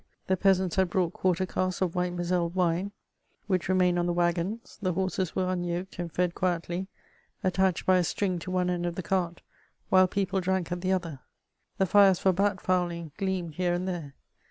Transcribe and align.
The 0.25 0.35
peasants 0.35 0.77
had 0.77 0.89
brought 0.89 1.13
quarter 1.13 1.45
casks 1.45 1.79
of 1.79 1.93
white 1.93 2.13
Mosdle 2.13 2.49
wine, 2.53 2.91
which 3.45 3.69
remained 3.69 3.99
on 3.99 4.07
the 4.07 4.13
waggons; 4.13 4.79
the 4.81 4.93
horses 4.93 5.35
were 5.35 5.45
unyoked 5.47 5.99
and 5.99 6.11
fed 6.11 6.33
quietljy 6.33 6.87
attached 7.43 7.85
by 7.85 7.97
a 7.99 8.03
string 8.03 8.39
to 8.39 8.49
one 8.49 8.71
end 8.71 8.87
of 8.87 8.95
the 8.95 9.03
cart, 9.03 9.43
while 9.89 10.07
people 10.07 10.41
drank 10.41 10.71
at 10.71 10.81
the 10.81 10.91
other. 10.91 11.19
The 11.77 11.85
fires 11.85 12.17
for 12.17 12.33
bat 12.33 12.59
fowling 12.59 13.11
gleamed 13.17 13.53
here 13.57 13.75
and 13.75 13.87
there. 13.87 14.15